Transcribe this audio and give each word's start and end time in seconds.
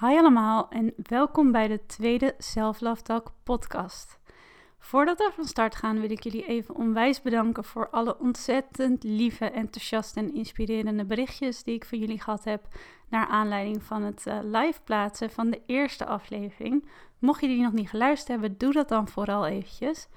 Hi 0.00 0.06
allemaal 0.06 0.68
en 0.68 0.94
welkom 0.96 1.52
bij 1.52 1.68
de 1.68 1.86
tweede 1.86 2.34
Self 2.38 2.80
Love 2.80 3.02
Talk 3.02 3.32
podcast. 3.42 4.18
Voordat 4.78 5.18
we 5.18 5.30
van 5.34 5.44
start 5.44 5.74
gaan 5.74 6.00
wil 6.00 6.10
ik 6.10 6.22
jullie 6.22 6.46
even 6.46 6.74
onwijs 6.74 7.22
bedanken 7.22 7.64
voor 7.64 7.90
alle 7.90 8.18
ontzettend 8.18 9.04
lieve, 9.04 9.50
enthousiaste 9.50 10.20
en 10.20 10.34
inspirerende 10.34 11.04
berichtjes 11.04 11.62
die 11.62 11.74
ik 11.74 11.84
van 11.84 11.98
jullie 11.98 12.20
gehad 12.20 12.44
heb 12.44 12.68
naar 13.08 13.26
aanleiding 13.26 13.82
van 13.82 14.02
het 14.02 14.26
uh, 14.26 14.38
live 14.42 14.80
plaatsen 14.84 15.30
van 15.30 15.50
de 15.50 15.62
eerste 15.66 16.06
aflevering. 16.06 16.88
Mocht 17.18 17.40
je 17.40 17.46
die 17.46 17.62
nog 17.62 17.72
niet 17.72 17.90
geluisterd 17.90 18.28
hebben, 18.40 18.58
doe 18.58 18.72
dat 18.72 18.88
dan 18.88 19.08
vooral 19.08 19.46
eventjes. 19.46 20.08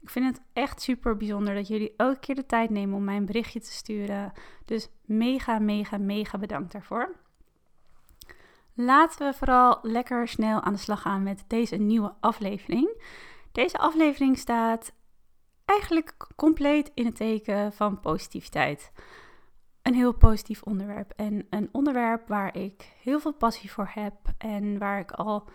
Ik 0.00 0.10
vind 0.10 0.26
het 0.26 0.44
echt 0.52 0.82
super 0.82 1.16
bijzonder 1.16 1.54
dat 1.54 1.68
jullie 1.68 1.94
elke 1.96 2.20
keer 2.20 2.34
de 2.34 2.46
tijd 2.46 2.70
nemen 2.70 2.96
om 2.96 3.04
mij 3.04 3.16
een 3.16 3.26
berichtje 3.26 3.60
te 3.60 3.72
sturen. 3.72 4.32
Dus 4.64 4.88
mega, 5.04 5.58
mega, 5.58 5.98
mega 5.98 6.38
bedankt 6.38 6.72
daarvoor. 6.72 7.26
Laten 8.80 9.26
we 9.26 9.36
vooral 9.36 9.78
lekker 9.82 10.28
snel 10.28 10.60
aan 10.60 10.72
de 10.72 10.78
slag 10.78 11.00
gaan 11.00 11.22
met 11.22 11.44
deze 11.46 11.76
nieuwe 11.76 12.14
aflevering. 12.20 13.02
Deze 13.52 13.78
aflevering 13.78 14.38
staat 14.38 14.92
eigenlijk 15.64 16.26
compleet 16.36 16.90
in 16.94 17.06
het 17.06 17.16
teken 17.16 17.72
van 17.72 18.00
positiviteit. 18.00 18.92
Een 19.82 19.94
heel 19.94 20.12
positief 20.12 20.62
onderwerp 20.62 21.12
en 21.16 21.46
een 21.50 21.68
onderwerp 21.72 22.28
waar 22.28 22.56
ik 22.56 22.92
heel 23.02 23.20
veel 23.20 23.32
passie 23.32 23.72
voor 23.72 23.90
heb 23.94 24.14
en 24.38 24.78
waar 24.78 24.98
ik 24.98 25.12
al 25.12 25.48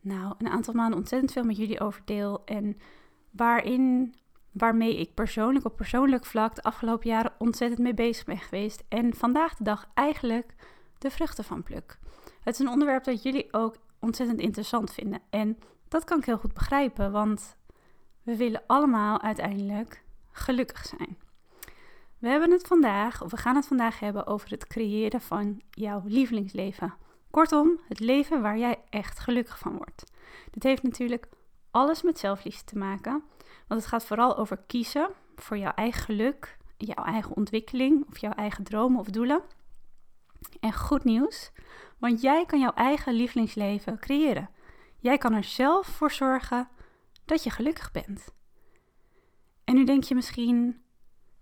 nou, 0.00 0.34
een 0.38 0.48
aantal 0.48 0.74
maanden 0.74 0.98
ontzettend 0.98 1.32
veel 1.32 1.44
met 1.44 1.56
jullie 1.56 1.80
over 1.80 2.02
deel 2.04 2.42
en 2.44 2.78
waarin 3.30 4.14
waarmee 4.52 4.96
ik 4.96 5.14
persoonlijk 5.14 5.64
op 5.64 5.76
persoonlijk 5.76 6.26
vlak 6.26 6.54
de 6.54 6.62
afgelopen 6.62 7.08
jaren 7.08 7.32
ontzettend 7.38 7.80
mee 7.80 7.94
bezig 7.94 8.24
ben 8.24 8.38
geweest 8.38 8.84
en 8.88 9.14
vandaag 9.14 9.54
de 9.54 9.64
dag 9.64 9.88
eigenlijk 9.94 10.54
de 10.98 11.10
vruchten 11.10 11.44
van 11.44 11.62
pluk. 11.62 11.98
Het 12.44 12.54
is 12.54 12.60
een 12.60 12.68
onderwerp 12.68 13.04
dat 13.04 13.22
jullie 13.22 13.52
ook 13.52 13.76
ontzettend 14.00 14.40
interessant 14.40 14.92
vinden. 14.92 15.20
En 15.30 15.58
dat 15.88 16.04
kan 16.04 16.18
ik 16.18 16.24
heel 16.24 16.38
goed 16.38 16.54
begrijpen, 16.54 17.12
want 17.12 17.56
we 18.22 18.36
willen 18.36 18.62
allemaal 18.66 19.20
uiteindelijk 19.20 20.02
gelukkig 20.30 20.84
zijn. 20.86 21.18
We 22.18 22.28
hebben 22.28 22.50
het 22.50 22.66
vandaag, 22.66 23.22
of 23.22 23.30
we 23.30 23.36
gaan 23.36 23.56
het 23.56 23.66
vandaag 23.66 24.00
hebben 24.00 24.26
over 24.26 24.50
het 24.50 24.66
creëren 24.66 25.20
van 25.20 25.60
jouw 25.70 26.02
lievelingsleven. 26.04 26.94
Kortom, 27.30 27.80
het 27.88 28.00
leven 28.00 28.42
waar 28.42 28.58
jij 28.58 28.82
echt 28.90 29.18
gelukkig 29.18 29.58
van 29.58 29.76
wordt. 29.76 30.12
Dit 30.50 30.62
heeft 30.62 30.82
natuurlijk 30.82 31.28
alles 31.70 32.02
met 32.02 32.18
zelfliefde 32.18 32.64
te 32.64 32.78
maken, 32.78 33.22
want 33.66 33.80
het 33.80 33.90
gaat 33.90 34.04
vooral 34.04 34.36
over 34.36 34.58
kiezen 34.66 35.08
voor 35.36 35.58
jouw 35.58 35.72
eigen 35.72 36.02
geluk, 36.02 36.56
jouw 36.76 37.04
eigen 37.04 37.36
ontwikkeling 37.36 38.06
of 38.08 38.18
jouw 38.18 38.32
eigen 38.32 38.64
dromen 38.64 39.00
of 39.00 39.06
doelen. 39.06 39.42
En 40.60 40.72
goed 40.72 41.04
nieuws, 41.04 41.50
want 42.04 42.20
jij 42.20 42.46
kan 42.46 42.60
jouw 42.60 42.72
eigen 42.72 43.14
lievelingsleven 43.14 43.98
creëren. 43.98 44.50
Jij 44.98 45.18
kan 45.18 45.32
er 45.32 45.44
zelf 45.44 45.86
voor 45.86 46.10
zorgen 46.10 46.68
dat 47.24 47.42
je 47.42 47.50
gelukkig 47.50 47.90
bent. 47.90 48.34
En 49.64 49.74
nu 49.74 49.84
denk 49.84 50.04
je 50.04 50.14
misschien, 50.14 50.82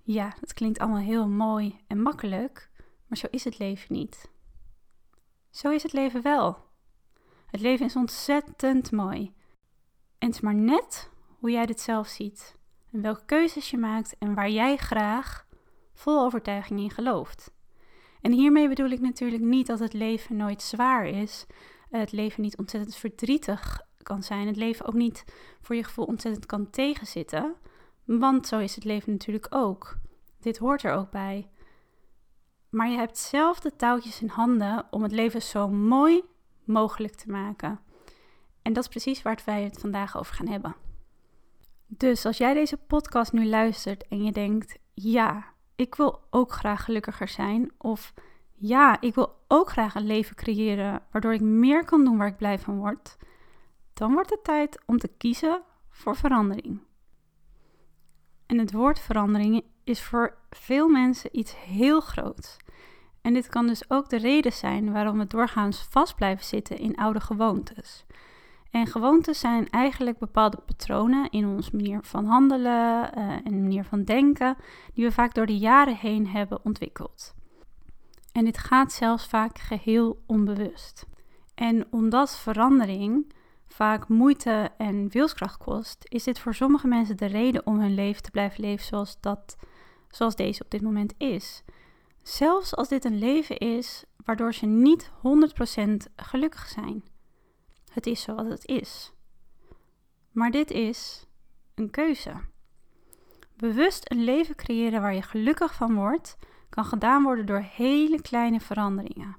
ja, 0.03 0.35
dat 0.41 0.53
klinkt 0.53 0.79
allemaal 0.79 1.01
heel 1.01 1.29
mooi 1.29 1.81
en 1.87 2.03
makkelijk, 2.03 2.71
maar 3.07 3.19
zo 3.19 3.27
is 3.31 3.45
het 3.45 3.59
leven 3.59 3.95
niet. 3.95 4.31
Zo 5.51 5.71
is 5.71 5.83
het 5.83 5.93
leven 5.93 6.23
wel. 6.23 6.59
Het 7.47 7.61
leven 7.61 7.87
is 7.87 7.97
ontzettend 7.97 8.91
mooi. 8.91 9.35
En 10.19 10.27
het 10.27 10.35
is 10.35 10.41
maar 10.41 10.55
net 10.55 11.11
hoe 11.39 11.51
jij 11.51 11.67
dit 11.67 11.81
zelf 11.81 12.07
ziet. 12.09 12.57
En 12.93 13.03
welke 13.03 13.25
keuzes 13.25 13.71
je 13.71 13.79
maakt 13.79 14.19
en 14.19 14.35
waar 14.35 14.51
jij 14.51 14.77
graag 14.77 15.47
vol 15.93 16.21
overtuiging 16.21 16.81
in 16.81 16.91
gelooft. 16.91 17.53
En 18.23 18.33
hiermee 18.33 18.69
bedoel 18.69 18.91
ik 18.91 19.01
natuurlijk 19.01 19.43
niet 19.43 19.67
dat 19.67 19.79
het 19.79 19.93
leven 19.93 20.37
nooit 20.37 20.63
zwaar 20.63 21.07
is. 21.07 21.47
Het 21.91 22.13
leven 22.13 22.43
niet 22.43 22.57
ontzettend 22.57 22.97
verdrietig 22.97 23.81
kan 24.03 24.23
zijn. 24.23 24.47
Het 24.47 24.57
leven 24.57 24.87
ook 24.87 24.95
niet 24.95 25.25
voor 25.61 25.77
je 25.77 25.85
gevoel 25.85 26.05
ontzettend 26.05 26.47
kan 26.47 26.71
tegenzitten. 26.71 27.55
Want 28.05 28.47
zo 28.47 28.59
is 28.59 28.75
het 28.75 28.85
leven 28.85 29.13
natuurlijk 29.13 29.47
ook. 29.51 29.97
Dit 30.41 30.59
hoort 30.59 30.83
er 30.83 30.93
ook 30.93 31.11
bij. 31.11 31.49
Maar 32.71 32.89
je 32.89 32.97
hebt 32.97 33.19
zelf 33.19 33.61
de 33.61 33.77
touwtjes 33.77 34.23
in 34.23 34.29
handen 34.29 34.87
om 34.91 35.03
het 35.03 35.13
leven 35.13 35.43
zo 35.43 35.69
mooi 35.69 36.23
mogelijk 36.65 37.15
te 37.15 37.31
maken. 37.31 37.81
En 38.63 38.73
dat 38.73 38.83
is 38.83 38.89
precies 38.89 39.23
waar 39.23 39.43
wij 39.45 39.63
het 39.63 39.79
vandaag 39.79 40.17
over 40.17 40.35
gaan 40.35 40.49
hebben. 40.49 40.77
Dus 41.87 42.25
als 42.25 42.37
jij 42.37 42.55
deze 42.55 42.77
podcast 42.77 43.33
nu 43.33 43.47
luistert 43.47 44.09
en 44.09 44.25
je 44.25 44.33
denkt: 44.33 44.79
ja, 44.95 45.52
ik 45.77 45.95
wil 45.95 46.21
ook 46.31 46.53
graag 46.53 46.85
gelukkiger 46.85 47.29
zijn. 47.29 47.73
Of 47.79 48.15
ja, 48.55 49.01
ik 49.01 49.15
wil 49.15 49.35
ook 49.49 49.71
graag 49.71 49.95
een 49.95 50.07
leven 50.07 50.37
creëren 50.37 51.03
waardoor 51.11 51.35
ik 51.35 51.41
meer 51.41 51.85
kan 51.85 52.05
doen 52.05 52.17
waar 52.17 52.27
ik 52.27 52.37
blij 52.37 52.59
van 52.59 52.77
word. 52.77 53.17
Dan 53.95 54.13
wordt 54.13 54.31
het 54.31 54.45
tijd 54.45 54.83
om 54.87 54.99
te 54.99 55.09
kiezen 55.09 55.63
voor 55.89 56.17
verandering. 56.17 56.81
En 58.47 58.59
het 58.59 58.73
woord 58.73 59.01
verandering 59.01 59.65
is 59.85 60.03
voor 60.03 60.37
veel 60.51 60.89
mensen 60.89 61.39
iets 61.39 61.57
heel 61.57 62.01
groots. 62.01 62.57
En 63.21 63.35
dit 63.35 63.49
kan 63.49 63.67
dus 63.67 63.91
ook 63.91 64.09
de 64.09 64.19
reden 64.19 64.53
zijn 64.53 64.93
waarom 64.93 65.19
we 65.19 65.27
doorgaans 65.27 65.83
vast 65.83 66.15
blijven 66.15 66.45
zitten 66.45 66.79
in 66.79 66.97
oude 66.97 67.21
gewoontes. 67.21 68.05
En 68.73 68.87
gewoontes 68.87 69.41
zijn 69.41 69.71
eigenlijk 69.71 70.19
bepaalde 70.19 70.57
patronen 70.57 71.31
in 71.31 71.47
ons 71.47 71.71
manier 71.71 71.99
van 72.03 72.25
handelen 72.25 73.13
en 73.45 73.63
manier 73.63 73.85
van 73.85 74.05
denken, 74.05 74.57
die 74.95 75.05
we 75.05 75.13
vaak 75.13 75.35
door 75.35 75.47
de 75.47 75.59
jaren 75.59 75.97
heen 75.97 76.27
hebben 76.29 76.65
ontwikkeld. 76.65 77.35
En 78.33 78.45
dit 78.45 78.59
gaat 78.59 78.93
zelfs 78.93 79.27
vaak 79.27 79.59
geheel 79.59 80.23
onbewust. 80.27 81.07
En 81.55 81.87
omdat 81.91 82.37
verandering 82.37 83.33
vaak 83.67 84.09
moeite 84.09 84.71
en 84.77 85.09
wilskracht 85.09 85.57
kost, 85.57 86.05
is 86.09 86.25
dit 86.25 86.39
voor 86.39 86.55
sommige 86.55 86.87
mensen 86.87 87.17
de 87.17 87.27
reden 87.27 87.67
om 87.67 87.81
hun 87.81 87.95
leven 87.95 88.23
te 88.23 88.31
blijven 88.31 88.61
leven 88.61 88.85
zoals, 88.85 89.21
dat, 89.21 89.57
zoals 90.09 90.37
deze 90.37 90.63
op 90.65 90.71
dit 90.71 90.83
moment 90.83 91.15
is. 91.19 91.63
Zelfs 92.23 92.77
als 92.77 92.89
dit 92.89 93.05
een 93.05 93.19
leven 93.19 93.59
is 93.59 94.05
waardoor 94.25 94.55
ze 94.55 94.67
niet 94.67 95.11
100% 95.11 96.13
gelukkig 96.17 96.69
zijn. 96.69 97.03
Het 97.93 98.07
is 98.07 98.23
zoals 98.23 98.49
het 98.49 98.67
is. 98.67 99.13
Maar 100.31 100.51
dit 100.51 100.71
is 100.71 101.27
een 101.75 101.91
keuze. 101.91 102.33
Bewust 103.57 104.11
een 104.11 104.25
leven 104.25 104.55
creëren 104.55 105.01
waar 105.01 105.15
je 105.15 105.23
gelukkig 105.23 105.75
van 105.75 105.95
wordt, 105.95 106.39
kan 106.69 106.85
gedaan 106.85 107.23
worden 107.23 107.47
door 107.47 107.61
hele 107.61 108.23
kleine 108.23 108.61
veranderingen. 108.61 109.37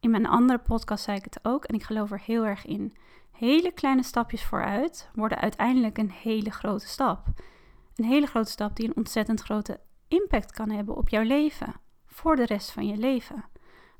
In 0.00 0.10
mijn 0.10 0.26
andere 0.26 0.58
podcast 0.58 1.04
zei 1.04 1.16
ik 1.16 1.24
het 1.24 1.38
ook 1.42 1.64
en 1.64 1.74
ik 1.74 1.82
geloof 1.82 2.10
er 2.10 2.22
heel 2.24 2.44
erg 2.44 2.64
in. 2.64 2.96
Hele 3.30 3.72
kleine 3.72 4.02
stapjes 4.02 4.44
vooruit 4.44 5.10
worden 5.14 5.38
uiteindelijk 5.38 5.98
een 5.98 6.10
hele 6.10 6.50
grote 6.50 6.86
stap. 6.86 7.26
Een 7.96 8.04
hele 8.04 8.26
grote 8.26 8.50
stap 8.50 8.76
die 8.76 8.86
een 8.86 8.96
ontzettend 8.96 9.40
grote 9.40 9.80
impact 10.08 10.52
kan 10.52 10.70
hebben 10.70 10.96
op 10.96 11.08
jouw 11.08 11.22
leven, 11.22 11.74
voor 12.06 12.36
de 12.36 12.46
rest 12.46 12.70
van 12.70 12.86
je 12.86 12.96
leven. 12.96 13.44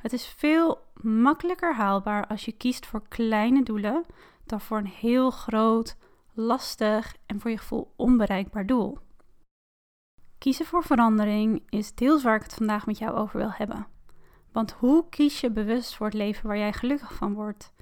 Het 0.02 0.12
is 0.12 0.26
veel 0.26 0.86
makkelijker 1.00 1.74
haalbaar 1.74 2.26
als 2.26 2.44
je 2.44 2.52
kiest 2.52 2.86
voor 2.86 3.08
kleine 3.08 3.62
doelen 3.62 4.04
dan 4.44 4.60
voor 4.60 4.78
een 4.78 4.86
heel 4.86 5.30
groot, 5.30 5.96
lastig 6.32 7.16
en 7.26 7.40
voor 7.40 7.50
je 7.50 7.58
gevoel 7.58 7.92
onbereikbaar 7.96 8.66
doel. 8.66 8.98
Kiezen 10.38 10.66
voor 10.66 10.84
verandering 10.84 11.62
is 11.68 11.94
deels 11.94 12.22
waar 12.22 12.36
ik 12.36 12.42
het 12.42 12.54
vandaag 12.54 12.86
met 12.86 12.98
jou 12.98 13.16
over 13.16 13.38
wil 13.38 13.50
hebben. 13.52 13.86
Want 14.52 14.72
hoe 14.72 15.08
kies 15.08 15.40
je 15.40 15.50
bewust 15.50 15.96
voor 15.96 16.06
het 16.06 16.14
leven 16.14 16.46
waar 16.46 16.58
jij 16.58 16.72
gelukkig 16.72 17.14
van 17.14 17.34
wordt? 17.34 17.72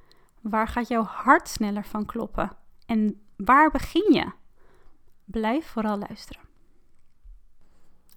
Waar 0.41 0.69
gaat 0.69 0.89
jouw 0.89 1.03
hart 1.03 1.49
sneller 1.49 1.85
van 1.85 2.07
kloppen? 2.07 2.57
En 2.87 3.21
waar 3.37 3.71
begin 3.71 4.13
je? 4.13 4.33
Blijf 5.25 5.67
vooral 5.67 5.99
luisteren. 5.99 6.43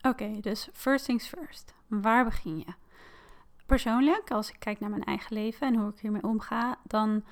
Oké, 0.01 0.39
dus 0.41 0.69
first 0.73 1.05
things 1.05 1.27
first. 1.27 1.73
Waar 1.87 2.23
begin 2.23 2.57
je? 2.57 2.82
Persoonlijk, 3.65 4.31
als 4.31 4.49
ik 4.49 4.59
kijk 4.59 4.79
naar 4.79 4.89
mijn 4.89 5.03
eigen 5.03 5.33
leven 5.35 5.67
en 5.67 5.75
hoe 5.75 5.89
ik 5.89 5.99
hiermee 5.99 6.23
omga, 6.23 6.77
dan 6.83 7.23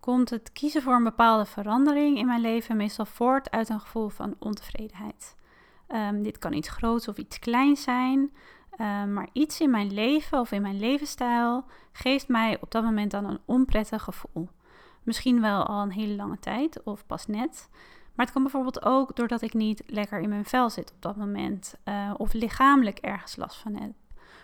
komt 0.00 0.30
het 0.30 0.52
kiezen 0.52 0.82
voor 0.82 0.94
een 0.94 1.04
bepaalde 1.04 1.44
verandering 1.44 2.18
in 2.18 2.26
mijn 2.26 2.40
leven 2.40 2.76
meestal 2.76 3.04
voort 3.06 3.50
uit 3.50 3.68
een 3.68 3.80
gevoel 3.80 4.08
van 4.08 4.34
ontevredenheid. 4.38 5.36
Ehm, 5.86 6.22
dit 6.22 6.38
kan 6.38 6.52
iets 6.52 6.68
groots 6.68 7.08
of 7.08 7.16
iets 7.16 7.38
kleins 7.38 7.82
zijn. 7.82 8.32
Uh, 8.80 9.04
maar 9.04 9.28
iets 9.32 9.60
in 9.60 9.70
mijn 9.70 9.92
leven 9.92 10.40
of 10.40 10.52
in 10.52 10.62
mijn 10.62 10.78
levensstijl 10.78 11.64
geeft 11.92 12.28
mij 12.28 12.58
op 12.60 12.70
dat 12.70 12.82
moment 12.82 13.10
dan 13.10 13.24
een 13.24 13.40
onprettig 13.44 14.02
gevoel. 14.02 14.48
Misschien 15.02 15.40
wel 15.40 15.66
al 15.66 15.82
een 15.82 15.92
hele 15.92 16.14
lange 16.14 16.38
tijd 16.38 16.82
of 16.82 17.06
pas 17.06 17.26
net. 17.26 17.68
Maar 18.14 18.24
het 18.24 18.34
kan 18.34 18.42
bijvoorbeeld 18.42 18.84
ook 18.84 19.16
doordat 19.16 19.42
ik 19.42 19.54
niet 19.54 19.82
lekker 19.86 20.20
in 20.20 20.28
mijn 20.28 20.44
vel 20.44 20.70
zit 20.70 20.90
op 20.90 21.02
dat 21.02 21.16
moment. 21.16 21.74
Uh, 21.84 22.14
of 22.16 22.32
lichamelijk 22.32 22.98
ergens 22.98 23.36
last 23.36 23.56
van 23.56 23.74
heb. 23.74 23.92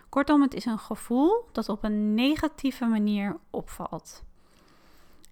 Kortom, 0.08 0.42
het 0.42 0.54
is 0.54 0.64
een 0.64 0.78
gevoel 0.78 1.48
dat 1.52 1.68
op 1.68 1.84
een 1.84 2.14
negatieve 2.14 2.84
manier 2.84 3.36
opvalt. 3.50 4.24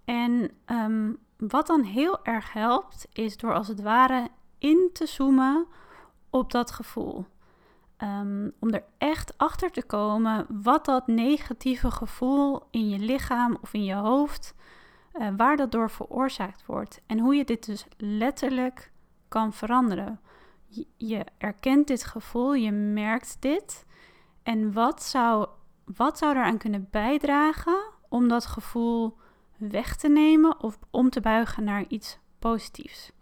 En 0.05 0.51
um, 0.67 1.19
wat 1.37 1.67
dan 1.67 1.83
heel 1.83 2.25
erg 2.25 2.53
helpt, 2.53 3.07
is 3.13 3.37
door 3.37 3.55
als 3.55 3.69
het 3.69 3.83
ware 3.83 4.29
in 4.59 4.91
te 4.93 5.07
zoomen 5.07 5.67
op 6.31 6.51
dat 6.51 6.71
gevoel. 6.71 7.27
Um, 7.99 8.53
om 8.61 8.71
er 8.71 8.85
echt 8.99 9.39
achter 9.39 9.71
te 9.71 9.83
komen 9.83 10.47
wat 10.63 10.85
dat 10.85 11.07
negatieve 11.07 11.91
gevoel 11.91 12.63
in 12.71 12.89
je 12.89 12.99
lichaam 12.99 13.59
of 13.61 13.73
in 13.73 13.85
je 13.85 13.95
hoofd, 13.95 14.55
uh, 15.15 15.29
waar 15.37 15.57
dat 15.57 15.73
door 15.73 15.91
veroorzaakt 15.91 16.67
wordt. 16.67 17.01
En 17.07 17.19
hoe 17.19 17.35
je 17.35 17.45
dit 17.45 17.67
dus 17.67 17.87
letterlijk 17.97 18.93
kan 19.29 19.53
veranderen. 19.53 20.21
Je 20.97 21.25
erkent 21.39 21.87
dit 21.87 22.05
gevoel, 22.05 22.55
je 22.55 22.73
merkt 22.73 23.37
dit. 23.41 23.85
En 24.45 24.73
wat 24.73 25.03
zou, 25.03 25.49
wat 25.85 26.19
zou 26.19 26.37
eraan 26.37 26.59
kunnen 26.59 26.89
bijdragen 26.91 27.93
om 28.09 28.29
dat 28.29 28.47
gevoel 28.47 29.19
weg 29.57 29.97
te 29.97 30.09
nemen 30.09 30.63
of 30.63 30.79
om 30.91 31.11
te 31.11 31.21
buigen 31.21 31.65
naar 31.65 31.85
iets 31.89 32.19
positiefs? 32.39 33.13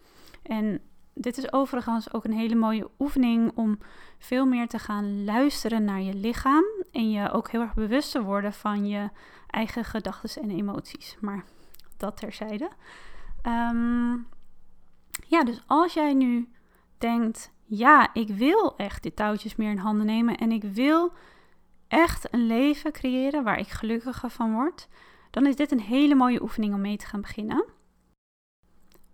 En 0.43 0.81
dit 1.15 1.39
is 1.39 1.53
overigens 1.53 2.13
ook 2.13 2.25
een 2.25 2.33
hele 2.33 2.55
mooie 2.55 2.91
oefening 2.99 3.53
om 3.55 3.79
veel 4.19 4.47
meer 4.47 4.69
te 4.69 4.79
gaan 4.79 5.25
luisteren 5.25 5.85
naar 5.85 6.01
je 6.01 6.15
lichaam 6.15 6.65
en 6.93 7.11
je 7.11 7.31
ook 7.31 7.51
heel 7.51 7.61
erg 7.61 7.75
bewust 7.75 8.11
te 8.11 8.23
worden 8.23 8.53
van 8.53 8.87
je 8.87 9.11
eigen 9.47 9.85
gedachten 9.85 10.43
en 10.43 10.51
emoties. 10.51 11.17
Maar 11.21 11.45
dat 11.97 12.17
terzijde. 12.17 12.71
Um, 13.47 14.27
ja, 15.29 15.45
dus 15.45 15.63
als 15.67 15.93
jij 15.93 16.15
nu 16.15 16.49
denkt, 16.99 17.52
ja, 17.77 18.15
ik 18.15 18.29
wil 18.29 18.77
echt 18.77 19.03
de 19.03 19.15
touwtjes 19.15 19.57
meer 19.57 19.71
in 19.71 19.77
handen 19.77 20.07
nemen 20.07 20.37
en 20.37 20.53
ik 20.53 20.63
wil 20.63 21.13
echt 21.89 22.35
een 22.35 22.47
leven 22.47 22.93
creëren 22.93 23.45
waar 23.45 23.59
ik 23.59 23.69
gelukkiger 23.69 24.31
van 24.31 24.53
word, 24.53 24.89
dan 25.31 25.47
is 25.47 25.57
dit 25.57 25.71
een 25.71 25.81
hele 25.81 26.15
mooie 26.15 26.43
oefening 26.43 26.75
om 26.75 26.81
mee 26.81 26.97
te 26.97 27.07
gaan 27.07 27.21
beginnen. 27.21 27.65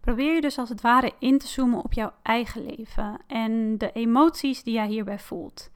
Probeer 0.00 0.34
je 0.34 0.40
dus 0.40 0.58
als 0.58 0.68
het 0.68 0.80
ware 0.80 1.12
in 1.18 1.38
te 1.38 1.46
zoomen 1.46 1.84
op 1.84 1.92
jouw 1.92 2.12
eigen 2.22 2.66
leven 2.66 3.20
en 3.26 3.78
de 3.78 3.92
emoties 3.92 4.62
die 4.62 4.74
jij 4.74 4.86
hierbij 4.86 5.18
voelt. 5.18 5.70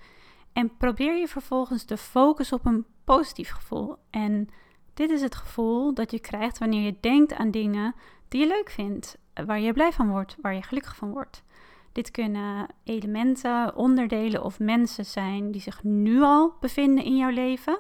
En 0.53 0.77
probeer 0.77 1.17
je 1.17 1.29
vervolgens 1.29 1.85
te 1.85 1.97
focussen 1.97 2.57
op 2.57 2.67
een 2.67 2.87
positief 3.05 3.51
gevoel. 3.51 3.97
En 4.11 4.49
dit 4.95 5.11
is 5.11 5.21
het 5.21 5.35
gevoel 5.35 5.95
dat 5.95 6.11
je 6.11 6.21
krijgt 6.21 6.59
wanneer 6.59 6.85
je 6.85 6.97
denkt 7.01 7.35
aan 7.35 7.51
dingen 7.51 7.95
die 8.29 8.41
je 8.41 8.47
leuk 8.47 8.71
vindt, 8.71 9.19
waar 9.47 9.61
je 9.61 9.73
blij 9.73 9.93
van 9.93 10.09
wordt, 10.11 10.37
waar 10.41 10.55
je 10.55 10.63
gelukkig 10.63 10.97
van 10.97 11.11
wordt. 11.11 11.43
Dit 11.93 12.11
kunnen 12.11 12.67
elementen, 12.85 13.77
onderdelen 13.77 14.45
of 14.45 14.59
mensen 14.59 15.05
zijn 15.05 15.51
die 15.51 15.61
zich 15.61 15.83
nu 15.83 16.23
al 16.23 16.55
bevinden 16.61 17.05
in 17.05 17.17
jouw 17.17 17.31
leven. 17.31 17.79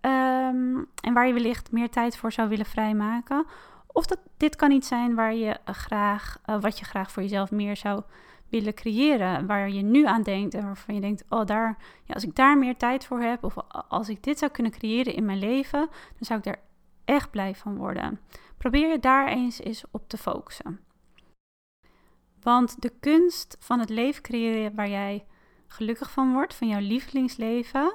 Um, 0.00 0.86
en 1.00 1.12
waar 1.12 1.26
je 1.26 1.32
wellicht 1.32 1.72
meer 1.72 1.90
tijd 1.90 2.16
voor 2.16 2.32
zou 2.32 2.48
willen 2.48 2.66
vrijmaken. 2.66 3.46
Of 3.86 4.06
dat, 4.06 4.18
dit 4.36 4.56
kan 4.56 4.70
iets 4.70 4.88
zijn 4.88 5.14
waar 5.14 5.34
je 5.34 5.56
graag, 5.64 6.38
uh, 6.46 6.60
wat 6.60 6.78
je 6.78 6.84
graag 6.84 7.10
voor 7.10 7.22
jezelf 7.22 7.50
meer 7.50 7.76
zou 7.76 8.02
willen 8.48 8.74
creëren. 8.74 9.46
Waar 9.46 9.70
je 9.70 9.82
nu 9.82 10.04
aan 10.06 10.22
denkt 10.22 10.54
en 10.54 10.64
waarvan 10.64 10.94
je 10.94 11.00
denkt: 11.00 11.24
oh, 11.28 11.46
daar, 11.46 11.76
ja, 12.04 12.14
als 12.14 12.24
ik 12.24 12.34
daar 12.34 12.58
meer 12.58 12.76
tijd 12.76 13.06
voor 13.06 13.20
heb, 13.20 13.44
of 13.44 13.54
als 13.88 14.08
ik 14.08 14.22
dit 14.22 14.38
zou 14.38 14.50
kunnen 14.50 14.72
creëren 14.72 15.14
in 15.14 15.24
mijn 15.24 15.38
leven, 15.38 15.80
dan 15.88 16.18
zou 16.26 16.38
ik 16.38 16.44
daar 16.44 16.60
echt 17.04 17.30
blij 17.30 17.54
van 17.54 17.76
worden. 17.76 18.20
Probeer 18.58 18.88
je 18.88 18.98
daar 18.98 19.28
eens 19.28 19.60
eens 19.60 19.84
op 19.90 20.08
te 20.08 20.16
focussen. 20.16 20.80
Want 22.42 22.82
de 22.82 22.92
kunst 23.00 23.56
van 23.60 23.78
het 23.78 23.88
leven 23.88 24.22
creëren 24.22 24.74
waar 24.74 24.88
jij 24.88 25.24
gelukkig 25.66 26.10
van 26.10 26.32
wordt, 26.32 26.54
van 26.54 26.68
jouw 26.68 26.80
lievelingsleven, 26.80 27.94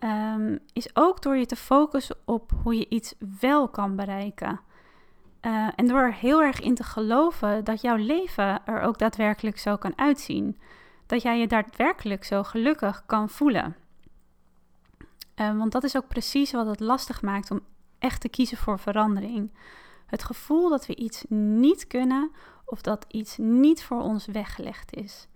um, 0.00 0.58
is 0.72 0.96
ook 0.96 1.22
door 1.22 1.36
je 1.36 1.46
te 1.46 1.56
focussen 1.56 2.16
op 2.24 2.52
hoe 2.62 2.78
je 2.78 2.88
iets 2.88 3.14
wel 3.40 3.68
kan 3.68 3.96
bereiken. 3.96 4.60
Uh, 5.42 5.68
en 5.76 5.86
door 5.86 5.98
er 5.98 6.14
heel 6.14 6.42
erg 6.42 6.60
in 6.60 6.74
te 6.74 6.84
geloven 6.84 7.64
dat 7.64 7.80
jouw 7.80 7.96
leven 7.96 8.66
er 8.66 8.80
ook 8.80 8.98
daadwerkelijk 8.98 9.58
zo 9.58 9.76
kan 9.76 9.98
uitzien. 9.98 10.58
Dat 11.06 11.22
jij 11.22 11.38
je 11.38 11.46
daadwerkelijk 11.46 12.24
zo 12.24 12.42
gelukkig 12.42 13.02
kan 13.06 13.28
voelen. 13.28 13.76
Uh, 15.36 15.58
want 15.58 15.72
dat 15.72 15.84
is 15.84 15.96
ook 15.96 16.08
precies 16.08 16.52
wat 16.52 16.66
het 16.66 16.80
lastig 16.80 17.22
maakt 17.22 17.50
om 17.50 17.60
echt 17.98 18.20
te 18.20 18.28
kiezen 18.28 18.56
voor 18.56 18.78
verandering. 18.78 19.52
Het 20.06 20.24
gevoel 20.24 20.68
dat 20.68 20.86
we 20.86 20.96
iets 20.96 21.24
niet 21.28 21.86
kunnen 21.86 22.30
of 22.66 22.80
dat 22.80 23.04
iets 23.08 23.36
niet 23.36 23.84
voor 23.84 24.00
ons 24.00 24.26
weggelegd 24.26 24.94
is. 24.94 25.28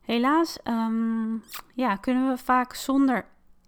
Helaas 0.00 0.58
um, 0.64 1.42
ja, 1.74 1.96
kunnen 1.96 2.28
we 2.28 2.38
vaak 2.38 2.74
zonder 2.74 3.26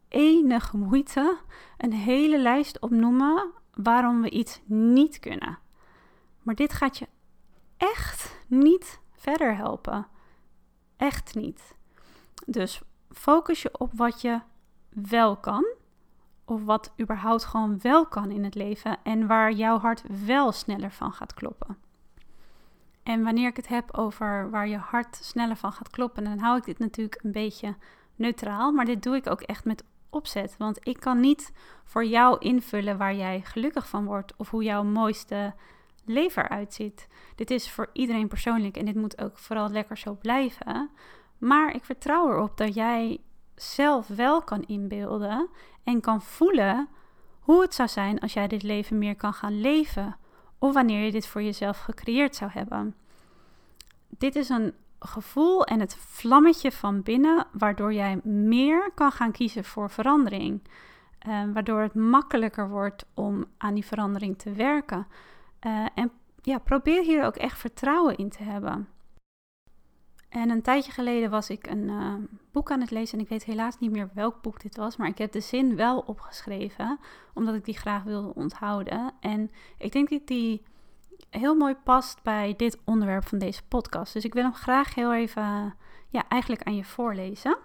enige 0.09 0.77
moeite 0.77 1.39
een 1.79 1.93
hele 1.93 2.39
lijst 2.39 2.79
opnoemen 2.79 3.51
waarom 3.75 4.23
we 4.23 4.31
iets 4.31 4.61
niet 4.65 5.19
kunnen. 5.19 5.59
Maar 6.43 6.55
dit 6.55 6.73
gaat 6.73 6.99
je 6.99 7.09
echt 7.77 8.37
niet 8.47 9.01
verder 9.13 9.57
helpen. 9.57 10.07
Echt 10.97 11.35
niet. 11.35 11.75
Dus 12.47 12.83
focus 13.11 13.63
je 13.63 13.79
op 13.79 13.91
wat 13.95 14.21
je 14.21 14.41
wel 14.89 15.37
kan. 15.37 15.65
Of 16.45 16.65
wat 16.65 16.93
überhaupt 17.01 17.45
gewoon 17.45 17.79
wel 17.81 18.07
kan 18.07 18.31
in 18.31 18.45
het 18.45 18.55
leven. 18.55 18.99
En 19.03 19.27
waar 19.27 19.53
jouw 19.53 19.79
hart 19.79 20.03
wel 20.27 20.53
sneller 20.53 20.93
van 20.93 21.13
gaat 21.13 21.35
kloppen. 21.35 21.79
En 23.07 23.23
wanneer 23.23 23.49
ik 23.49 23.57
het 23.57 23.69
heb 23.69 23.97
over 23.97 24.51
waar 24.51 24.69
je 24.69 24.77
hart 24.77 25.17
sneller 25.17 25.57
van 25.57 25.73
gaat 25.73 25.91
kloppen, 25.91 26.25
dan 26.25 26.39
hou 26.39 26.57
ik 26.57 26.65
dit 26.65 26.79
natuurlijk 26.79 27.21
een 27.23 27.33
beetje 27.33 27.75
neutraal. 28.17 28.73
Maar 28.73 28.85
dit 28.85 29.03
doe 29.03 29.17
ik 29.17 29.31
ook 29.31 29.41
echt 29.41 29.65
met 29.65 29.85
opzet. 30.11 30.55
Want 30.59 30.79
ik 30.83 31.01
kan 31.01 31.21
niet 31.21 31.53
voor 31.85 32.05
jou 32.05 32.39
invullen 32.39 32.99
waar 32.99 33.15
jij 33.15 33.41
gelukkig 33.45 33.89
van 33.89 34.05
wordt 34.05 34.35
of 34.37 34.51
hoe 34.51 34.63
jouw 34.63 34.83
mooiste 34.83 35.55
leven 36.05 36.45
eruit 36.45 36.75
ziet. 36.75 37.09
Dit 37.35 37.51
is 37.51 37.71
voor 37.71 37.91
iedereen 37.93 38.29
persoonlijk 38.29 38.77
en 38.77 38.85
dit 38.85 38.95
moet 38.95 39.21
ook 39.21 39.39
vooral 39.39 39.69
lekker 39.69 39.99
zo 39.99 40.15
blijven. 40.15 40.91
Maar 41.39 41.75
ik 41.75 41.85
vertrouw 41.85 42.31
erop 42.31 42.57
dat 42.57 42.75
jij 42.75 43.21
zelf 43.55 44.07
wel 44.07 44.43
kan 44.43 44.63
inbeelden 44.63 45.49
en 45.85 46.01
kan 46.01 46.23
voelen 46.23 46.89
hoe 47.41 47.61
het 47.61 47.75
zou 47.75 47.89
zijn 47.89 48.21
als 48.21 48.33
jij 48.33 48.49
dit 48.49 48.63
leven 48.63 48.99
meer 48.99 49.17
kan 49.17 49.33
gaan 49.33 49.61
leven. 49.61 50.17
Of 50.59 50.75
wanneer 50.75 51.05
je 51.05 51.13
dit 51.13 51.27
voor 51.27 51.43
jezelf 51.43 51.79
gecreëerd 51.79 52.37
zou 52.37 52.51
hebben. 52.51 52.95
Dit 54.09 54.37
is 54.37 54.49
een 54.49 54.75
gevoel 54.99 55.65
en 55.65 55.81
het 55.81 55.97
vlammetje 55.97 56.73
van 56.73 57.03
binnen, 57.03 57.47
waardoor 57.53 57.93
jij 57.93 58.21
meer 58.25 58.91
kan 58.95 59.13
gaan 59.13 59.33
kiezen 59.33 59.65
voor 59.65 59.91
verandering. 59.91 60.61
Uh, 61.29 61.43
waardoor 61.53 61.81
het 61.81 61.95
makkelijker 61.95 62.69
wordt 62.69 63.05
om 63.15 63.45
aan 63.57 63.75
die 63.75 63.87
verandering 63.87 64.39
te 64.39 64.53
werken. 64.53 65.07
Uh, 65.67 65.87
en 65.95 66.11
ja, 66.43 66.59
probeer 66.59 67.03
hier 67.03 67.25
ook 67.25 67.37
echt 67.37 67.59
vertrouwen 67.59 68.17
in 68.17 68.31
te 68.31 68.43
hebben. 68.43 68.89
En 70.29 70.51
een 70.51 70.63
tijdje 70.63 70.93
geleden 70.93 71.31
was 71.31 71.51
ik 71.51 71.67
een 71.67 71.89
uh, 71.89 72.15
boek 72.53 72.71
aan 72.71 72.81
het 72.81 72.91
lezen 72.91 73.19
en 73.19 73.25
ik 73.25 73.31
weet 73.31 73.45
helaas 73.45 73.79
niet 73.79 73.91
meer 73.91 74.11
welk 74.15 74.43
boek 74.43 74.61
dit 74.61 74.77
was, 74.77 74.97
maar 74.97 75.09
ik 75.09 75.19
heb 75.19 75.33
de 75.33 75.41
zin 75.41 75.77
wel 75.77 75.99
opgeschreven, 75.99 76.99
omdat 77.35 77.55
ik 77.55 77.65
die 77.65 77.77
graag 77.77 78.03
wilde 78.03 78.35
onthouden. 78.35 79.13
En 79.21 79.51
ik 79.79 79.93
denk 79.93 80.11
dat 80.11 80.27
die 80.27 80.63
heel 81.31 81.55
mooi 81.55 81.75
past 81.75 82.23
bij 82.23 82.55
dit 82.57 82.79
onderwerp 82.85 83.27
van 83.27 83.39
deze 83.39 83.63
podcast. 83.69 84.13
Dus 84.13 84.25
ik 84.25 84.35
wil 84.35 84.43
hem 84.43 84.55
graag 84.55 84.95
heel 84.95 85.15
even, 85.15 85.75
ja, 86.09 86.29
eigenlijk 86.29 86.63
aan 86.63 86.77
je 86.77 86.85
voorlezen. 86.85 87.59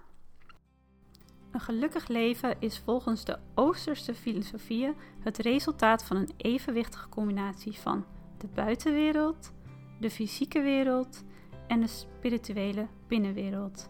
Een 1.51 1.59
gelukkig 1.59 2.07
leven 2.07 2.55
is 2.59 2.79
volgens 2.79 3.25
de 3.25 3.39
Oosterse 3.55 4.13
filosofieën 4.13 4.95
het 5.19 5.37
resultaat 5.37 6.03
van 6.03 6.17
een 6.17 6.31
evenwichtige 6.37 7.09
combinatie 7.09 7.79
van 7.79 8.05
de 8.37 8.47
buitenwereld, 8.47 9.51
de 9.99 10.09
fysieke 10.09 10.61
wereld 10.61 11.23
en 11.71 11.79
de 11.79 11.87
spirituele 11.87 12.87
binnenwereld. 13.07 13.89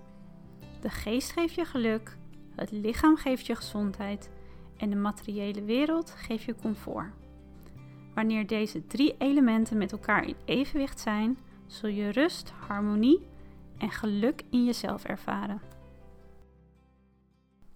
De 0.81 0.89
geest 0.89 1.31
geeft 1.31 1.53
je 1.53 1.65
geluk, 1.65 2.17
het 2.55 2.71
lichaam 2.71 3.17
geeft 3.17 3.45
je 3.45 3.55
gezondheid 3.55 4.29
en 4.77 4.89
de 4.89 4.95
materiële 4.95 5.63
wereld 5.63 6.13
geeft 6.17 6.43
je 6.43 6.55
comfort. 6.55 7.13
Wanneer 8.13 8.47
deze 8.47 8.87
drie 8.87 9.15
elementen 9.17 9.77
met 9.77 9.91
elkaar 9.91 10.27
in 10.27 10.35
evenwicht 10.45 10.99
zijn, 10.99 11.37
zul 11.67 11.89
je 11.89 12.09
rust, 12.09 12.49
harmonie 12.67 13.27
en 13.77 13.91
geluk 13.91 14.41
in 14.49 14.65
jezelf 14.65 15.03
ervaren. 15.03 15.61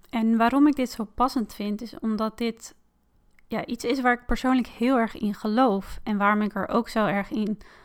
En 0.10 0.38
waarom 0.38 0.68
ik 0.68 0.76
dit 0.76 0.90
zo 0.90 1.04
passend 1.04 1.54
vind, 1.54 1.82
is 1.82 2.00
omdat 2.00 2.38
dit 2.38 2.76
ja, 3.48 3.66
iets 3.66 3.84
is 3.84 4.02
waar 4.02 4.14
ik 4.14 4.26
persoonlijk 4.26 4.68
heel 4.68 4.98
erg 4.98 5.18
in 5.18 5.34
geloof. 5.34 6.00
En 6.04 6.18
waarom 6.18 6.42
ik 6.42 6.56
er 6.56 6.68
ook 6.68 6.90
zo 6.90 7.06
erg 7.06 7.30
in 7.30 7.46
geloof 7.46 7.85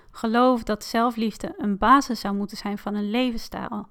dat 0.65 0.85
zelfliefde 0.85 1.55
een 1.59 1.79
basis 1.79 2.21
zou 2.21 2.35
moeten 2.35 2.57
zijn 2.57 2.79
van 2.79 2.95
een 2.95 3.11
levensstijl. 3.11 3.89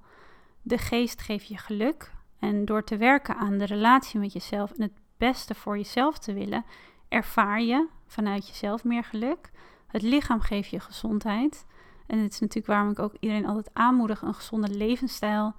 De 0.62 0.78
geest 0.78 1.22
geeft 1.22 1.48
je 1.48 1.58
geluk, 1.58 2.12
En 2.40 2.66
door 2.66 2.84
te 2.84 2.98
werken 2.98 3.36
aan 3.36 3.58
de 3.58 3.66
relatie 3.66 4.20
met 4.20 4.34
jezelf 4.34 4.72
en 4.72 4.82
het 4.82 5.00
beste 5.18 5.56
voor 5.56 5.78
jezelf 5.78 6.18
te 6.18 6.34
willen, 6.34 6.66
ervaar 7.08 7.62
je 7.62 7.88
vanuit 8.08 8.48
jezelf 8.48 8.84
meer 8.84 9.04
geluk. 9.04 9.52
Het 9.88 10.02
lichaam 10.02 10.42
geeft 10.42 10.70
je 10.70 10.80
gezondheid. 10.80 11.66
En 12.08 12.20
het 12.20 12.34
is 12.34 12.40
natuurlijk 12.40 12.68
waarom 12.68 12.92
ik 12.92 13.00
ook 13.00 13.14
iedereen 13.20 13.46
altijd 13.46 13.70
aanmoedig 13.74 14.22
een 14.22 14.34
gezonde 14.34 14.70
levensstijl 14.70 15.54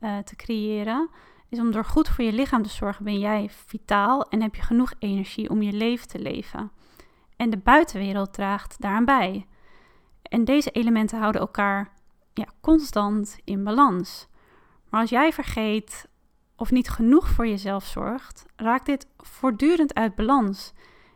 uh, 0.00 0.18
te 0.18 0.36
creëren. 0.36 1.08
Is 1.48 1.58
om 1.58 1.70
door 1.70 1.84
goed 1.84 2.08
voor 2.08 2.24
je 2.24 2.32
lichaam 2.32 2.62
te 2.62 2.68
zorgen, 2.68 3.04
ben 3.04 3.18
jij 3.18 3.50
vitaal 3.50 4.28
en 4.28 4.42
heb 4.42 4.54
je 4.54 4.62
genoeg 4.62 4.92
energie 4.98 5.50
om 5.50 5.62
je 5.62 5.72
leven 5.72 6.08
te 6.08 6.18
leven. 6.18 6.70
En 7.36 7.50
de 7.50 7.58
buitenwereld 7.58 8.32
draagt 8.32 8.80
daaraan 8.80 9.04
bij. 9.04 9.46
En 10.28 10.44
deze 10.44 10.70
elementen 10.70 11.18
houden 11.18 11.40
elkaar 11.40 11.92
ja, 12.32 12.46
constant 12.60 13.38
in 13.44 13.64
balans. 13.64 14.28
Maar 14.90 15.00
als 15.00 15.10
jij 15.10 15.32
vergeet 15.32 16.08
of 16.56 16.70
niet 16.70 16.88
genoeg 16.88 17.28
voor 17.28 17.46
jezelf 17.46 17.84
zorgt, 17.84 18.44
raakt 18.56 18.86
dit 18.86 19.06
voortdurend 19.16 19.94
uit 19.94 20.14
balans. 20.14 20.72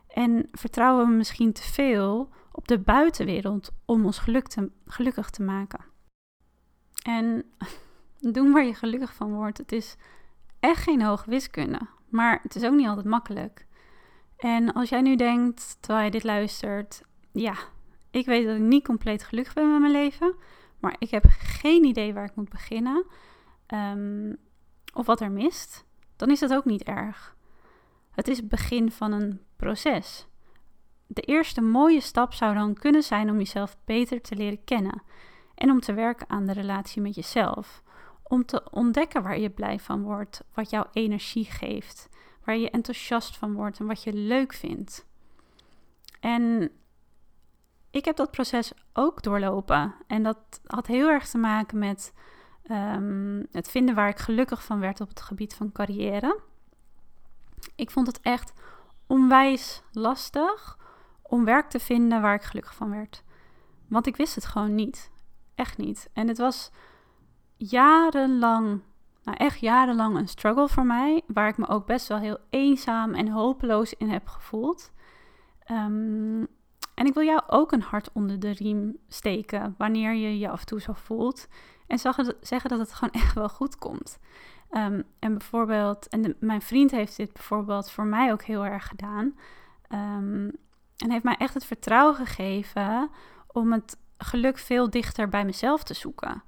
En 0.07 0.47
vertrouwen 0.51 1.07
we 1.07 1.13
misschien 1.13 1.53
te 1.53 1.63
veel 1.63 2.29
op 2.51 2.67
de 2.67 2.79
buitenwereld 2.79 3.71
om 3.85 4.05
ons 4.05 4.17
geluk 4.17 4.47
te, 4.47 4.71
gelukkig 4.85 5.29
te 5.29 5.43
maken. 5.43 5.85
En 7.03 7.43
doen 8.33 8.51
waar 8.51 8.65
je 8.65 8.73
gelukkig 8.73 9.13
van 9.13 9.33
wordt. 9.33 9.57
Het 9.57 9.71
is 9.71 9.95
echt 10.59 10.83
geen 10.83 11.01
hoge 11.01 11.29
wiskunde, 11.29 11.79
maar 12.09 12.39
het 12.43 12.55
is 12.55 12.63
ook 12.63 12.75
niet 12.75 12.87
altijd 12.87 13.05
makkelijk. 13.05 13.67
En 14.37 14.73
als 14.73 14.89
jij 14.89 15.01
nu 15.01 15.15
denkt, 15.15 15.77
terwijl 15.79 16.05
je 16.05 16.11
dit 16.11 16.23
luistert, 16.23 17.01
ja, 17.31 17.55
ik 18.11 18.25
weet 18.25 18.45
dat 18.45 18.55
ik 18.55 18.61
niet 18.61 18.83
compleet 18.83 19.23
gelukkig 19.23 19.53
ben 19.53 19.71
met 19.71 19.79
mijn 19.79 19.91
leven, 19.91 20.35
maar 20.79 20.95
ik 20.99 21.09
heb 21.09 21.25
geen 21.29 21.83
idee 21.83 22.13
waar 22.13 22.25
ik 22.25 22.35
moet 22.35 22.49
beginnen 22.49 23.05
um, 23.73 24.37
of 24.93 25.05
wat 25.05 25.21
er 25.21 25.31
mist, 25.31 25.85
dan 26.15 26.29
is 26.29 26.39
dat 26.39 26.53
ook 26.53 26.65
niet 26.65 26.83
erg. 26.83 27.35
Het 28.11 28.27
is 28.27 28.37
het 28.37 28.49
begin 28.49 28.91
van 28.91 29.11
een 29.11 29.41
proces. 29.55 30.27
De 31.07 31.21
eerste 31.21 31.61
mooie 31.61 32.01
stap 32.01 32.33
zou 32.33 32.53
dan 32.53 32.73
kunnen 32.73 33.03
zijn 33.03 33.29
om 33.29 33.37
jezelf 33.37 33.77
beter 33.85 34.21
te 34.21 34.35
leren 34.35 34.63
kennen 34.63 35.01
en 35.55 35.71
om 35.71 35.79
te 35.79 35.93
werken 35.93 36.29
aan 36.29 36.45
de 36.45 36.53
relatie 36.53 37.01
met 37.01 37.15
jezelf. 37.15 37.83
Om 38.23 38.45
te 38.45 38.71
ontdekken 38.71 39.23
waar 39.23 39.39
je 39.39 39.49
blij 39.49 39.79
van 39.79 40.01
wordt, 40.01 40.43
wat 40.53 40.69
jouw 40.69 40.85
energie 40.93 41.45
geeft, 41.45 42.09
waar 42.43 42.57
je 42.57 42.69
enthousiast 42.69 43.37
van 43.37 43.53
wordt 43.53 43.79
en 43.79 43.85
wat 43.85 44.03
je 44.03 44.13
leuk 44.13 44.53
vindt. 44.53 45.05
En 46.19 46.71
ik 47.91 48.05
heb 48.05 48.15
dat 48.15 48.31
proces 48.31 48.73
ook 48.93 49.23
doorlopen. 49.23 49.95
En 50.07 50.23
dat 50.23 50.37
had 50.65 50.87
heel 50.87 51.09
erg 51.09 51.27
te 51.29 51.37
maken 51.37 51.79
met 51.79 52.13
ehm, 52.63 53.43
het 53.51 53.69
vinden 53.69 53.95
waar 53.95 54.09
ik 54.09 54.17
gelukkig 54.17 54.63
van 54.63 54.79
werd 54.79 55.01
op 55.01 55.07
het 55.07 55.21
gebied 55.21 55.55
van 55.55 55.71
carrière. 55.71 56.39
Ik 57.75 57.91
vond 57.91 58.07
het 58.07 58.19
echt 58.21 58.53
onwijs 59.07 59.83
lastig 59.91 60.77
om 61.21 61.45
werk 61.45 61.69
te 61.69 61.79
vinden 61.79 62.21
waar 62.21 62.35
ik 62.35 62.43
gelukkig 62.43 62.75
van 62.75 62.89
werd. 62.89 63.23
Want 63.87 64.07
ik 64.07 64.15
wist 64.15 64.35
het 64.35 64.45
gewoon 64.45 64.75
niet. 64.75 65.11
Echt 65.55 65.77
niet. 65.77 66.09
En 66.13 66.27
het 66.27 66.37
was 66.37 66.71
jarenlang, 67.57 68.81
nou 69.23 69.37
echt 69.37 69.59
jarenlang 69.59 70.17
een 70.17 70.27
struggle 70.27 70.69
voor 70.69 70.85
mij. 70.85 71.21
Waar 71.27 71.47
ik 71.47 71.57
me 71.57 71.67
ook 71.67 71.85
best 71.85 72.07
wel 72.07 72.19
heel 72.19 72.37
eenzaam 72.49 73.13
en 73.13 73.27
hopeloos 73.27 73.93
in 73.93 74.09
heb 74.09 74.27
gevoeld. 74.27 74.91
Um, 75.71 76.47
en 76.99 77.05
ik 77.05 77.13
wil 77.13 77.23
jou 77.23 77.41
ook 77.47 77.71
een 77.71 77.81
hart 77.81 78.09
onder 78.13 78.39
de 78.39 78.51
riem 78.51 78.97
steken 79.07 79.75
wanneer 79.77 80.13
je 80.13 80.39
je 80.39 80.49
af 80.49 80.59
en 80.59 80.65
toe 80.65 80.81
zo 80.81 80.93
voelt. 80.93 81.47
En 81.87 81.99
zeggen 82.41 82.69
dat 82.69 82.79
het 82.79 82.93
gewoon 82.93 83.13
echt 83.23 83.33
wel 83.33 83.49
goed 83.49 83.77
komt. 83.77 84.19
Ehm, 84.69 85.01
en 85.19 85.37
bijvoorbeeld, 85.37 86.07
en 86.07 86.35
mijn 86.39 86.61
vriend 86.61 86.91
heeft 86.91 87.17
dit 87.17 87.33
bijvoorbeeld 87.33 87.91
voor 87.91 88.05
mij 88.05 88.31
ook 88.31 88.43
heel 88.43 88.65
erg 88.65 88.87
gedaan. 88.87 89.25
Um, 89.89 90.51
en 90.97 91.11
heeft 91.11 91.23
mij 91.23 91.35
echt 91.37 91.53
het 91.53 91.65
vertrouwen 91.65 92.15
gegeven 92.15 93.09
om 93.47 93.71
het 93.71 93.97
geluk 94.17 94.57
veel 94.57 94.89
dichter 94.89 95.29
bij 95.29 95.45
mezelf 95.45 95.83
te 95.83 95.93
zoeken. 95.93 96.43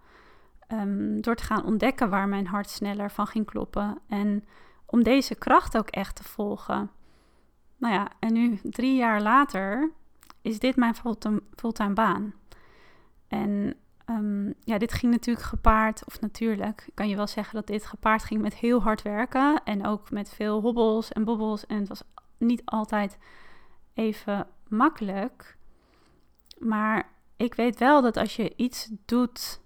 Um, 0.68 1.22
door 1.22 1.36
te 1.36 1.44
gaan 1.44 1.66
ontdekken 1.66 2.10
waar 2.10 2.28
mijn 2.28 2.48
hart 2.48 2.70
sneller 2.70 3.12
van 3.12 3.28
ging 3.28 3.46
kloppen. 3.46 4.00
En 4.08 4.46
om 4.86 5.04
deze 5.04 5.36
kracht 5.36 5.78
ook 5.78 5.90
echt 5.90 6.16
te 6.16 6.24
volgen. 6.24 6.92
Nou 7.78 7.94
ja, 7.94 8.08
en 8.20 8.34
nu 8.34 8.60
drie 8.64 8.96
jaar 8.96 9.22
later 9.22 9.92
is 10.42 10.60
dit 10.60 10.76
mijn 10.76 10.96
fulltime, 11.56 11.94
baan. 11.94 12.34
En 13.28 13.76
um, 14.06 14.54
ja, 14.60 14.78
dit 14.78 14.94
ging 14.94 15.12
natuurlijk 15.12 15.46
gepaard, 15.46 16.06
of 16.06 16.22
natuurlijk, 16.22 16.90
kan 16.94 17.10
je 17.10 17.16
wel 17.16 17.28
zeggen 17.28 17.56
dat 17.56 17.68
dit 17.68 17.86
gepaard 17.86 18.24
ging 18.24 18.42
met 18.42 18.56
heel 18.56 18.82
hard 18.82 19.02
werken. 19.02 19.62
En 19.64 19.86
ook 19.86 20.12
met 20.12 20.30
veel 20.30 20.62
hobbels 20.62 21.12
en 21.12 21.24
bobbels. 21.24 21.66
En 21.66 21.78
het 21.78 21.88
was 21.88 22.04
niet 22.38 22.62
altijd 22.66 23.18
even 23.94 24.48
makkelijk. 24.68 25.58
Maar 26.60 27.10
ik 27.36 27.54
weet 27.54 27.80
wel 27.80 28.02
dat 28.02 28.18
als 28.18 28.36
je 28.36 28.54
iets 28.56 28.90
doet 29.06 29.62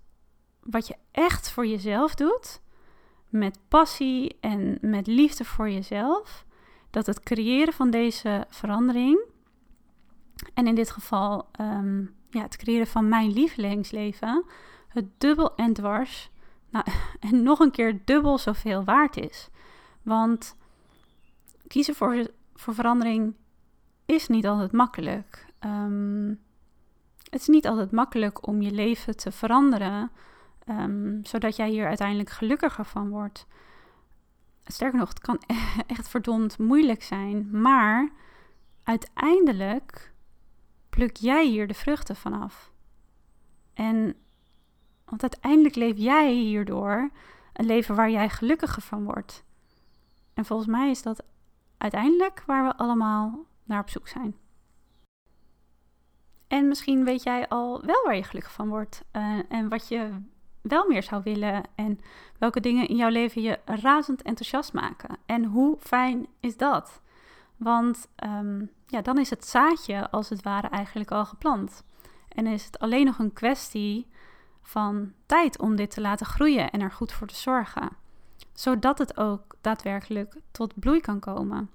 wat 0.60 0.88
je 0.88 0.96
echt 1.12 1.52
voor 1.52 1.68
jezelf 1.68 2.16
doet, 2.16 2.62
met 3.30 3.60
passie 3.68 4.38
en 4.40 4.78
met 4.82 5.08
liefde 5.08 5.46
voor 5.46 5.70
jezelf, 5.70 6.46
dat 6.90 7.06
het 7.06 7.20
creëren 7.20 7.74
van 7.74 7.90
deze 7.90 8.46
verandering 8.50 9.34
en 10.56 10.68
in 10.68 10.76
dit 10.76 10.92
geval 10.92 11.48
ehm, 11.52 12.00
ja, 12.30 12.42
het 12.42 12.58
creëren 12.58 12.88
van 12.88 13.10
mijn 13.10 13.32
lievelingsleven, 13.32 14.46
het 14.88 15.06
dubbel 15.18 15.56
en 15.56 15.74
dwars, 15.74 16.30
nou, 16.70 16.86
en 17.30 17.44
nog 17.44 17.60
een 17.60 17.72
keer 17.72 18.02
dubbel 18.06 18.38
zoveel 18.38 18.84
waard 18.84 19.18
is. 19.18 19.50
Want 20.02 20.56
kiezen 21.68 21.96
voor, 21.96 22.28
voor 22.54 22.74
verandering 22.74 23.34
is 24.06 24.28
niet 24.28 24.48
altijd 24.48 24.72
makkelijk. 24.72 25.46
Ehm, 25.60 26.28
het 27.30 27.42
is 27.42 27.48
niet 27.48 27.68
altijd 27.68 27.92
makkelijk 27.92 28.48
om 28.48 28.62
je 28.62 28.72
leven 28.72 29.18
te 29.18 29.32
veranderen, 29.32 30.12
um, 30.70 31.20
zodat 31.24 31.56
jij 31.56 31.70
hier 31.70 31.88
uiteindelijk 31.88 32.30
gelukkiger 32.30 32.86
van 32.86 33.10
wordt. 33.10 33.46
Sterker 34.66 35.00
nog, 35.00 35.10
het 35.10 35.20
kan 35.20 35.42
echt 35.88 36.08
verdomd 36.08 36.58
moeilijk 36.58 37.04
zijn, 37.04 37.62
maar 37.62 38.10
uiteindelijk 38.84 40.14
pluk 40.96 41.18
jij 41.18 41.46
hier 41.46 41.68
de 41.68 41.74
vruchten 41.74 42.16
vanaf. 42.16 42.72
En 43.74 44.16
want 45.06 45.22
uiteindelijk 45.22 45.76
leef 45.76 45.98
jij 45.98 46.32
hierdoor 46.32 47.10
een 47.54 47.66
leven 47.66 47.96
waar 47.96 48.10
jij 48.10 48.30
gelukkiger 48.30 48.82
van 48.82 49.04
wordt. 49.04 49.44
En 50.34 50.46
volgens 50.46 50.70
mij 50.70 50.90
is 50.90 51.02
dat 51.02 51.24
uiteindelijk 51.78 52.44
waar 52.46 52.66
we 52.66 52.78
allemaal 52.78 53.46
naar 53.64 53.80
op 53.80 53.90
zoek 53.90 54.08
zijn. 54.08 54.36
En 56.48 56.68
misschien 56.68 57.04
weet 57.04 57.24
jij 57.24 57.48
al 57.48 57.82
wel 57.86 58.04
waar 58.04 58.16
je 58.16 58.24
gelukkig 58.24 58.52
van 58.52 58.70
wordt 58.70 59.04
uh, 59.14 59.40
en 59.50 59.70
wat 59.70 59.88
je 59.88 60.10
wel 60.62 60.88
meer 60.88 61.04
zou 61.04 61.24
willen 61.24 61.64
en 61.76 62.00
welke 62.38 62.60
dingen 62.60 62.88
in 62.88 62.96
jouw 62.96 63.10
leven 63.10 63.42
je 63.42 63.60
razend 63.66 64.22
enthousiast 64.22 64.74
maken. 64.74 65.18
En 65.26 65.44
hoe 65.44 65.78
fijn 65.80 66.28
is 66.40 66.58
dat? 66.58 67.02
Want 67.58 68.08
um, 68.24 68.70
ja, 68.88 69.02
dan 69.02 69.18
is 69.18 69.30
het 69.30 69.46
zaadje 69.46 70.10
als 70.10 70.30
het 70.30 70.42
ware 70.42 70.68
eigenlijk 70.68 71.12
al 71.12 71.26
geplant. 71.26 71.84
En 72.30 72.48
is 72.48 72.66
het 72.66 72.80
alleen 72.80 73.06
nog 73.06 73.20
een 73.20 73.34
kwestie 73.34 74.08
van 74.62 75.14
tijd 75.26 75.60
om 75.60 75.76
dit 75.76 75.92
te 75.92 76.02
laten 76.02 76.26
groeien 76.26 76.72
en 76.72 76.82
er 76.82 76.92
goed 76.92 77.12
voor 77.12 77.28
te 77.28 77.36
zorgen. 77.36 77.90
Zodat 78.54 78.98
het 78.98 79.18
ook 79.18 79.56
daadwerkelijk 79.62 80.36
tot 80.52 80.80
bloei 80.80 81.02
kan 81.02 81.20
komen. 81.20 81.70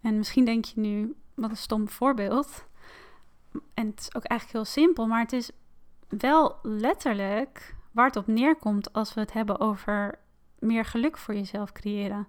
En 0.00 0.16
misschien 0.16 0.44
denk 0.44 0.64
je 0.64 0.80
nu, 0.80 1.14
wat 1.34 1.50
een 1.50 1.56
stom 1.56 1.88
voorbeeld. 1.88 2.64
En 3.74 3.86
het 3.86 4.00
is 4.00 4.14
ook 4.14 4.24
eigenlijk 4.24 4.58
heel 4.58 4.72
simpel, 4.84 5.06
maar 5.06 5.20
het 5.20 5.32
is 5.32 5.50
wel 6.08 6.56
letterlijk 6.62 7.76
waar 7.90 8.06
het 8.06 8.16
op 8.16 8.26
neerkomt 8.26 8.92
als 8.92 9.14
we 9.14 9.20
het 9.20 9.32
hebben 9.32 9.60
over 9.60 10.18
meer 10.58 10.84
geluk 10.84 11.16
voor 11.16 11.34
jezelf 11.34 11.72
creëren. 11.72 12.26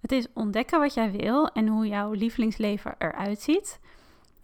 Het 0.00 0.12
is 0.12 0.26
ontdekken 0.34 0.80
wat 0.80 0.94
jij 0.94 1.10
wil 1.10 1.48
en 1.48 1.68
hoe 1.68 1.86
jouw 1.86 2.12
lievelingsleven 2.12 2.94
eruit 2.98 3.40
ziet. 3.40 3.80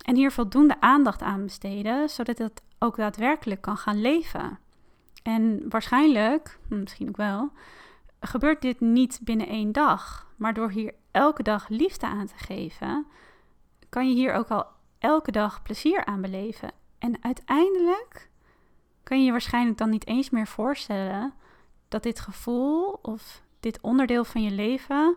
En 0.04 0.16
hier 0.16 0.32
voldoende 0.32 0.80
aandacht 0.80 1.22
aan 1.22 1.42
besteden, 1.42 2.08
zodat 2.08 2.38
het 2.38 2.62
ook 2.78 2.96
daadwerkelijk 2.96 3.60
kan 3.60 3.76
gaan 3.76 4.00
leven. 4.00 4.58
En 5.22 5.64
waarschijnlijk, 5.68 6.58
hm, 6.68 6.80
misschien 6.80 7.08
ook 7.08 7.16
wel, 7.16 7.50
gebeurt 8.20 8.62
dit 8.62 8.80
niet 8.80 9.20
binnen 9.22 9.48
één 9.48 9.72
dag. 9.72 10.26
Maar 10.36 10.54
door 10.54 10.70
hier 10.70 10.94
elke 11.10 11.42
dag 11.42 11.68
liefde 11.68 12.06
aan 12.06 12.26
te 12.26 12.36
geven, 12.36 13.06
kan 13.88 14.08
je 14.08 14.14
hier 14.14 14.32
ook 14.32 14.48
al 14.48 14.66
elke 14.98 15.30
dag 15.30 15.62
plezier 15.62 16.04
aan 16.04 16.20
beleven. 16.20 16.72
En 16.98 17.16
uiteindelijk 17.20 18.30
kan 19.02 19.18
je 19.18 19.24
je 19.24 19.30
waarschijnlijk 19.30 19.78
dan 19.78 19.90
niet 19.90 20.06
eens 20.06 20.30
meer 20.30 20.46
voorstellen 20.46 21.34
dat 21.88 22.02
dit 22.02 22.20
gevoel 22.20 22.98
of 23.02 23.42
dit 23.60 23.78
onderdeel 23.80 24.24
van 24.24 24.42
je 24.42 24.50
leven 24.50 25.16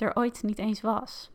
er 0.00 0.16
ooit 0.16 0.42
niet 0.42 0.58
eens 0.58 0.80
was. 0.80 1.30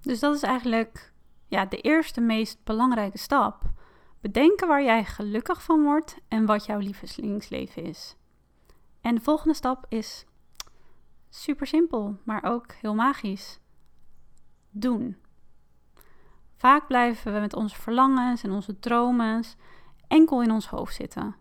Dus 0.00 0.20
dat 0.20 0.34
is 0.34 0.42
eigenlijk 0.42 1.12
ja, 1.46 1.66
de 1.66 1.80
eerste 1.80 2.20
meest 2.20 2.64
belangrijke 2.64 3.18
stap. 3.18 3.62
Bedenken 4.20 4.68
waar 4.68 4.82
jij 4.82 5.04
gelukkig 5.04 5.62
van 5.62 5.82
wordt 5.82 6.16
en 6.28 6.46
wat 6.46 6.66
jouw 6.66 6.78
lievelingsleven 6.78 7.82
is. 7.82 8.16
En 9.00 9.14
de 9.14 9.20
volgende 9.20 9.54
stap 9.54 9.86
is 9.88 10.26
super 11.28 11.66
simpel, 11.66 12.18
maar 12.24 12.42
ook 12.44 12.72
heel 12.72 12.94
magisch. 12.94 13.58
Doen. 14.70 15.16
Vaak 16.56 16.86
blijven 16.86 17.32
we 17.32 17.40
met 17.40 17.54
onze 17.54 17.76
verlangens 17.76 18.42
en 18.42 18.50
onze 18.50 18.78
dromen 18.78 19.44
enkel 20.08 20.42
in 20.42 20.50
ons 20.50 20.66
hoofd 20.66 20.94
zitten. 20.94 21.36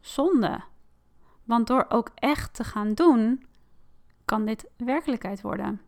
Zonde. 0.00 0.60
Want 1.44 1.66
door 1.66 1.86
ook 1.88 2.10
echt 2.14 2.54
te 2.54 2.64
gaan 2.64 2.94
doen, 2.94 3.46
kan 4.32 4.44
dit 4.44 4.70
werkelijkheid 4.76 5.40
worden. 5.40 5.80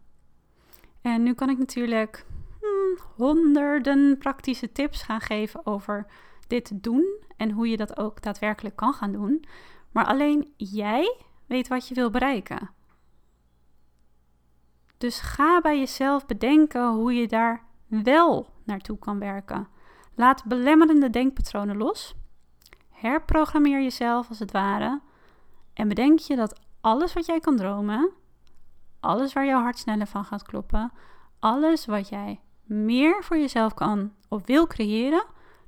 En 1.01 1.23
nu 1.23 1.35
kan 1.35 1.51
ik 1.51 1.59
natuurlijk 1.59 2.27
hmm, 2.61 2.99
honderden 3.17 4.19
praktische 4.19 4.73
tips 4.73 5.03
gaan 5.03 5.21
geven 5.21 5.67
over 5.67 6.07
dit 6.47 6.83
doen 6.83 7.23
en 7.37 7.51
hoe 7.51 7.69
je 7.69 7.77
dat 7.77 7.99
ook 7.99 8.23
daadwerkelijk 8.23 8.77
kan 8.77 8.93
gaan 8.93 9.13
doen. 9.13 9.45
Maar 9.93 10.07
alleen 10.07 10.53
jij 10.57 11.19
weet 11.47 11.69
wat 11.69 11.89
je 11.89 11.95
wil 11.95 12.11
bereiken. 12.11 12.71
Dus 14.99 15.21
ga 15.21 15.61
bij 15.61 15.79
jezelf 15.79 16.27
bedenken 16.27 16.89
hoe 16.89 17.15
je 17.15 17.29
daar 17.29 17.65
wel 17.87 18.49
naartoe 18.65 18.99
kan 18.99 19.19
werken. 19.19 19.69
Laat 20.15 20.45
belemmerende 20.45 21.11
denkpatronen 21.11 21.77
los. 21.77 22.15
Herprogrammeer 22.91 23.83
jezelf 23.83 24.29
als 24.29 24.39
het 24.39 24.53
ware. 24.53 25.01
En 25.75 25.89
bedenk 25.89 26.19
je 26.19 26.37
dat 26.37 26.61
alles 26.81 27.13
wat 27.13 27.27
jij 27.27 27.41
kan 27.41 27.57
dromen, 27.57 28.13
alles 29.05 29.33
waar 29.33 29.47
jouw 29.47 29.61
hart 29.61 29.79
sneller 29.79 30.07
van 30.07 30.25
gaat 30.25 30.43
kloppen, 30.43 30.93
alles 31.39 31.87
wat 31.87 32.09
jij 32.09 32.41
meer 32.65 33.25
voor 33.25 33.39
jezelf 33.39 33.75
kan 33.75 34.13
of 34.29 34.47
wil 34.47 34.67
creëren, 34.67 35.25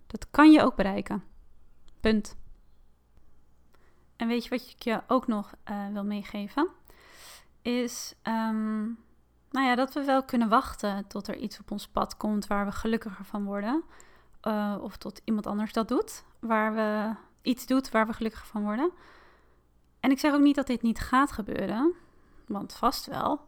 dat 0.06 0.30
kan 0.30 0.50
je 0.52 0.62
ook 0.62 0.76
bereiken. 0.76 1.24
Punt. 2.00 2.36
En 4.16 4.28
weet 4.28 4.44
je 4.44 4.50
wat 4.50 4.60
ik 4.60 4.82
je 4.82 5.02
ook 5.06 5.26
nog 5.26 5.54
uh, 5.70 5.86
wil 5.92 6.04
meegeven? 6.04 6.68
Is 7.62 8.14
um, 8.22 8.98
nou 9.50 9.66
ja, 9.66 9.74
dat 9.74 9.94
we 9.94 10.04
wel 10.04 10.24
kunnen 10.24 10.48
wachten 10.48 11.06
tot 11.06 11.28
er 11.28 11.36
iets 11.36 11.58
op 11.58 11.70
ons 11.70 11.88
pad 11.88 12.16
komt 12.16 12.46
waar 12.46 12.64
we 12.64 12.72
gelukkiger 12.72 13.24
van 13.24 13.44
worden. 13.44 13.82
Uh, 14.42 14.76
of 14.80 14.96
tot 14.96 15.20
iemand 15.24 15.46
anders 15.46 15.72
dat 15.72 15.88
doet, 15.88 16.24
waar 16.40 16.74
we 16.74 17.14
iets 17.42 17.66
doet 17.66 17.90
waar 17.90 18.06
we 18.06 18.12
gelukkiger 18.12 18.46
van 18.46 18.62
worden. 18.62 18.90
En 20.00 20.10
ik 20.10 20.18
zeg 20.18 20.32
ook 20.32 20.40
niet 20.40 20.54
dat 20.54 20.66
dit 20.66 20.82
niet 20.82 20.98
gaat 20.98 21.32
gebeuren, 21.32 21.94
want 22.46 22.72
vast 22.72 23.06
wel. 23.06 23.40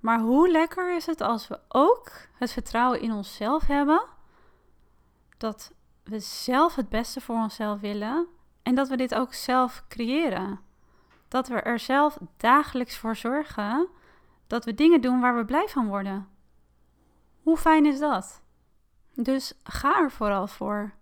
Maar 0.00 0.20
hoe 0.20 0.50
lekker 0.50 0.96
is 0.96 1.06
het 1.06 1.20
als 1.20 1.48
we 1.48 1.60
ook 1.68 2.12
het 2.32 2.52
vertrouwen 2.52 3.00
in 3.00 3.12
onszelf 3.12 3.66
hebben 3.66 4.02
dat 5.36 5.72
we 6.02 6.20
zelf 6.20 6.74
het 6.74 6.88
beste 6.88 7.20
voor 7.20 7.36
onszelf 7.36 7.80
willen 7.80 8.26
en 8.62 8.74
dat 8.74 8.88
we 8.88 8.96
dit 8.96 9.14
ook 9.14 9.34
zelf 9.34 9.84
creëren. 9.88 10.60
Dat 11.28 11.48
we 11.48 11.54
er 11.54 11.78
zelf 11.78 12.18
dagelijks 12.36 12.96
voor 12.96 13.16
zorgen 13.16 13.88
dat 14.46 14.64
we 14.64 14.74
dingen 14.74 15.00
doen 15.00 15.20
waar 15.20 15.36
we 15.36 15.44
blij 15.44 15.68
van 15.68 15.88
worden. 15.88 16.28
Hoe 17.42 17.56
fijn 17.56 17.86
is 17.86 17.98
dat? 17.98 18.42
Dus 19.14 19.52
ga 19.62 19.98
er 19.98 20.10
vooral 20.10 20.46
voor. 20.46 20.92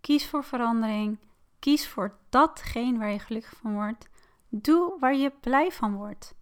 Kies 0.00 0.28
voor 0.28 0.44
verandering. 0.44 1.18
Kies 1.58 1.88
voor 1.88 2.16
datgene 2.28 2.98
waar 2.98 3.10
je 3.10 3.18
gelukkig 3.18 3.54
van 3.60 3.74
wordt. 3.74 4.08
Doe 4.48 4.96
waar 5.00 5.14
je 5.14 5.32
blij 5.40 5.72
van 5.72 5.94
wordt. 5.94 6.34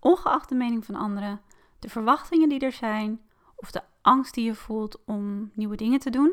Ongeacht 0.00 0.48
de 0.48 0.54
mening 0.54 0.84
van 0.84 0.94
anderen, 0.94 1.40
de 1.78 1.88
verwachtingen 1.88 2.48
die 2.48 2.60
er 2.60 2.72
zijn 2.72 3.20
of 3.56 3.70
de 3.70 3.82
angst 4.00 4.34
die 4.34 4.44
je 4.44 4.54
voelt 4.54 5.04
om 5.04 5.50
nieuwe 5.54 5.76
dingen 5.76 5.98
te 5.98 6.10
doen. 6.10 6.32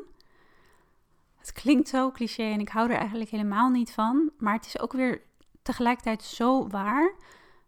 Het 1.36 1.52
klinkt 1.52 1.88
zo 1.88 2.12
cliché 2.12 2.44
en 2.44 2.60
ik 2.60 2.70
hou 2.70 2.90
er 2.90 2.98
eigenlijk 2.98 3.30
helemaal 3.30 3.70
niet 3.70 3.92
van, 3.92 4.32
maar 4.38 4.54
het 4.54 4.66
is 4.66 4.80
ook 4.80 4.94
weer 4.94 5.22
tegelijkertijd 5.62 6.24
zo 6.24 6.68
waar. 6.68 7.16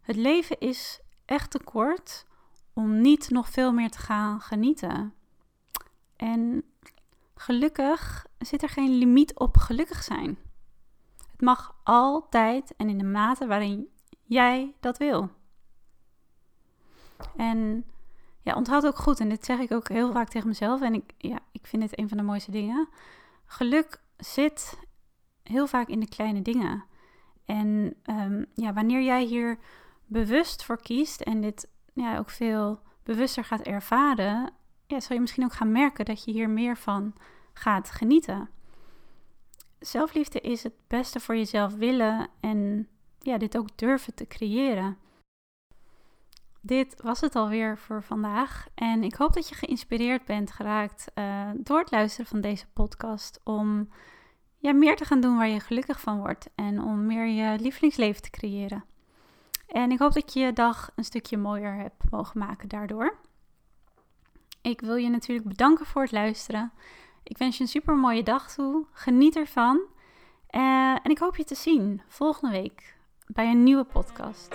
Het 0.00 0.16
leven 0.16 0.58
is 0.58 1.00
echt 1.24 1.50
te 1.50 1.62
kort 1.64 2.26
om 2.72 3.00
niet 3.00 3.30
nog 3.30 3.48
veel 3.48 3.72
meer 3.72 3.90
te 3.90 3.98
gaan 3.98 4.40
genieten. 4.40 5.14
En 6.16 6.64
gelukkig 7.34 8.26
zit 8.38 8.62
er 8.62 8.68
geen 8.68 8.98
limiet 8.98 9.38
op 9.38 9.56
gelukkig 9.56 10.02
zijn. 10.02 10.38
Het 11.30 11.40
mag 11.40 11.74
altijd 11.82 12.76
en 12.76 12.88
in 12.88 12.98
de 12.98 13.04
mate 13.04 13.46
waarin 13.46 13.88
jij 14.24 14.74
dat 14.80 14.98
wil. 14.98 15.30
En 17.36 17.84
ja, 18.42 18.54
onthoud 18.54 18.86
ook 18.86 18.98
goed, 18.98 19.20
en 19.20 19.28
dit 19.28 19.44
zeg 19.44 19.58
ik 19.58 19.72
ook 19.72 19.88
heel 19.88 20.12
vaak 20.12 20.28
tegen 20.28 20.48
mezelf, 20.48 20.80
en 20.80 20.94
ik, 20.94 21.12
ja, 21.18 21.38
ik 21.52 21.66
vind 21.66 21.82
het 21.82 21.98
een 21.98 22.08
van 22.08 22.16
de 22.16 22.22
mooiste 22.22 22.50
dingen. 22.50 22.88
Geluk 23.46 24.00
zit 24.16 24.78
heel 25.42 25.66
vaak 25.66 25.88
in 25.88 26.00
de 26.00 26.08
kleine 26.08 26.42
dingen. 26.42 26.84
En 27.44 27.94
um, 28.10 28.46
ja, 28.54 28.72
wanneer 28.72 29.02
jij 29.02 29.24
hier 29.24 29.58
bewust 30.06 30.64
voor 30.64 30.82
kiest 30.82 31.20
en 31.20 31.40
dit 31.40 31.68
ja, 31.94 32.18
ook 32.18 32.30
veel 32.30 32.80
bewuster 33.02 33.44
gaat 33.44 33.60
ervaren, 33.60 34.52
ja, 34.86 35.00
zal 35.00 35.16
je 35.16 35.20
misschien 35.20 35.44
ook 35.44 35.52
gaan 35.52 35.72
merken 35.72 36.04
dat 36.04 36.24
je 36.24 36.32
hier 36.32 36.50
meer 36.50 36.76
van 36.76 37.14
gaat 37.52 37.90
genieten. 37.90 38.48
Zelfliefde 39.78 40.40
is 40.40 40.62
het 40.62 40.74
beste 40.86 41.20
voor 41.20 41.36
jezelf 41.36 41.74
willen 41.74 42.28
en 42.40 42.88
ja, 43.18 43.38
dit 43.38 43.56
ook 43.56 43.78
durven 43.78 44.14
te 44.14 44.26
creëren. 44.26 44.98
Dit 46.60 47.02
was 47.02 47.20
het 47.20 47.36
alweer 47.36 47.78
voor 47.78 48.02
vandaag. 48.02 48.66
En 48.74 49.02
ik 49.02 49.14
hoop 49.14 49.32
dat 49.32 49.48
je 49.48 49.54
geïnspireerd 49.54 50.24
bent 50.24 50.52
geraakt 50.52 51.06
uh, 51.14 51.50
door 51.54 51.78
het 51.78 51.90
luisteren 51.90 52.26
van 52.26 52.40
deze 52.40 52.66
podcast. 52.72 53.40
Om 53.44 53.88
ja, 54.56 54.72
meer 54.72 54.96
te 54.96 55.04
gaan 55.04 55.20
doen 55.20 55.36
waar 55.36 55.48
je 55.48 55.60
gelukkig 55.60 56.00
van 56.00 56.18
wordt. 56.18 56.48
En 56.54 56.82
om 56.82 57.06
meer 57.06 57.26
je 57.26 57.58
lievelingsleven 57.58 58.22
te 58.22 58.30
creëren. 58.30 58.84
En 59.66 59.90
ik 59.90 59.98
hoop 59.98 60.12
dat 60.12 60.32
je 60.32 60.40
je 60.40 60.52
dag 60.52 60.90
een 60.96 61.04
stukje 61.04 61.36
mooier 61.36 61.74
hebt 61.74 62.10
mogen 62.10 62.38
maken 62.38 62.68
daardoor. 62.68 63.16
Ik 64.62 64.80
wil 64.80 64.96
je 64.96 65.08
natuurlijk 65.08 65.48
bedanken 65.48 65.86
voor 65.86 66.02
het 66.02 66.12
luisteren. 66.12 66.72
Ik 67.22 67.38
wens 67.38 67.56
je 67.56 67.62
een 67.62 67.68
super 67.68 67.96
mooie 67.96 68.22
dag 68.22 68.52
toe. 68.52 68.86
Geniet 68.92 69.36
ervan. 69.36 69.80
Uh, 70.50 70.92
en 71.02 71.10
ik 71.10 71.18
hoop 71.18 71.36
je 71.36 71.44
te 71.44 71.54
zien 71.54 72.02
volgende 72.08 72.60
week 72.60 72.96
bij 73.26 73.50
een 73.50 73.62
nieuwe 73.62 73.84
podcast. 73.84 74.48